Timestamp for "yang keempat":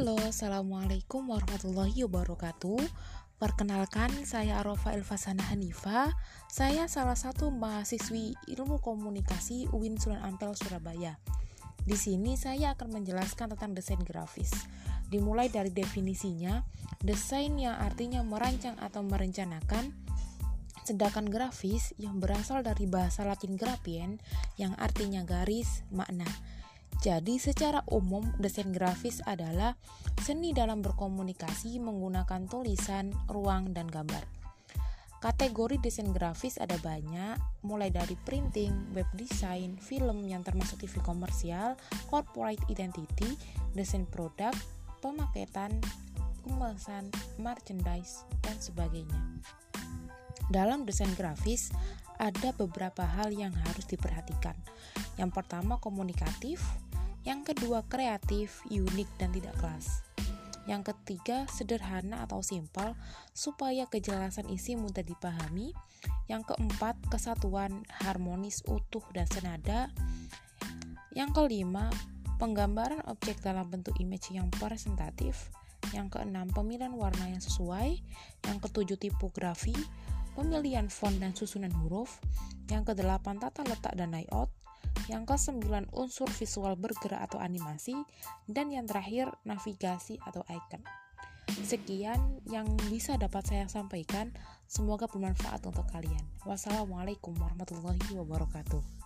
66.30-66.96